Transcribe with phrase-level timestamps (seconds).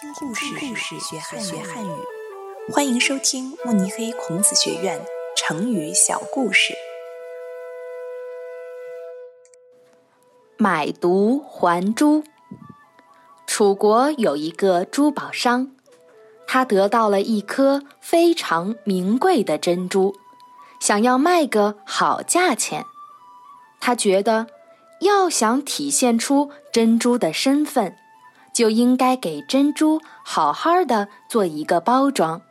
[0.00, 1.90] 听故事，学汉学汉语。
[2.72, 4.98] 欢迎收听慕尼黑孔子学院
[5.36, 6.72] 成语小故事。
[10.56, 12.24] 买椟还珠。
[13.46, 15.72] 楚国有一个珠宝商，
[16.46, 20.16] 他得到了一颗非常名贵的珍珠，
[20.80, 22.86] 想要卖个好价钱。
[23.80, 24.46] 他觉得，
[25.02, 27.98] 要想体现出珍珠的身份。
[28.60, 32.42] 就应该给珍珠好好的做一个包装。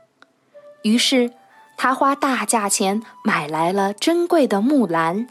[0.82, 1.32] 于是，
[1.78, 5.28] 他花大价钱买来了珍贵的木兰，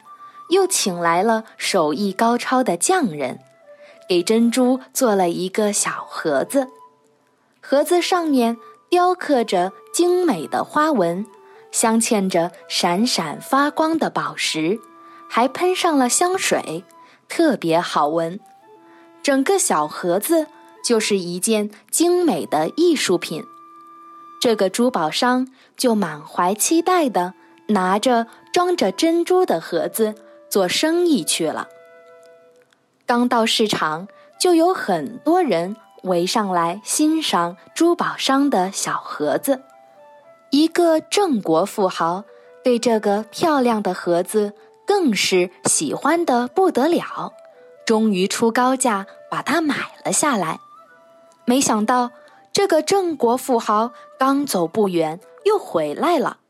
[0.51, 3.41] 又请来了手艺高超的匠人，
[4.09, 6.69] 给珍珠做了一个小盒子。
[7.61, 8.57] 盒子上面
[8.89, 11.27] 雕刻着精美的花纹，
[11.73, 14.79] 镶嵌着闪闪发光的宝石，
[15.29, 16.85] 还喷上了香水，
[17.29, 18.39] 特别好闻。
[19.25, 20.47] 整个小盒子。
[20.85, 23.45] 就是一件精美的艺术品，
[24.41, 27.35] 这个珠宝商就满怀期待地
[27.69, 30.15] 拿着装着珍珠的盒子
[30.49, 31.69] 做生意去了。
[33.05, 34.09] 刚到市场，
[34.41, 39.63] 就有很多人围上来欣赏珠宝商的小盒子。
[40.51, 42.25] 一个郑国富豪
[42.65, 44.55] 对这个漂亮的盒子
[44.87, 47.33] 更是喜欢的不得了，
[47.85, 50.61] 终于出高价把它买了下来。
[51.49, 52.11] 没想到，
[52.53, 56.41] 这个郑国富豪刚走不远又回来了。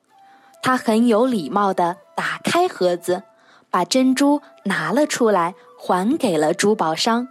[0.61, 3.23] 他很有礼貌地打开盒子，
[3.71, 7.29] 把珍珠拿了出来，还给了珠宝商，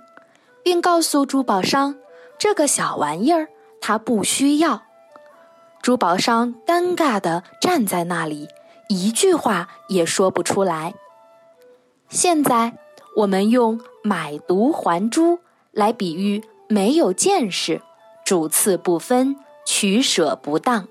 [0.64, 1.98] 并告诉珠宝商
[2.40, 3.50] ：“这个小玩意儿
[3.82, 4.84] 他不需要。”
[5.84, 8.48] 珠宝商尴尬地站在那里，
[8.88, 10.94] 一句话也说不出来。
[12.08, 12.78] 现在，
[13.18, 15.40] 我们用“买椟还珠”
[15.72, 16.42] 来比喻。
[16.68, 17.82] 没有见识，
[18.26, 20.88] 主次不分，取舍不当。